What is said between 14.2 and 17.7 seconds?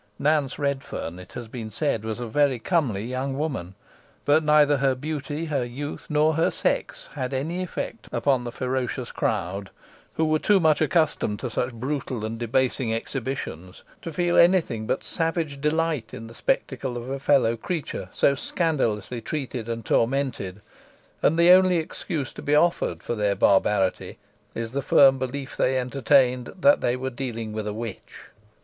any thing but savage delight in the spectacle of a fellow